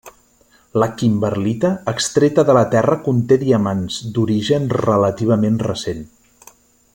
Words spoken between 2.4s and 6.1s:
de la terra conté diamants d'origen relativament recent.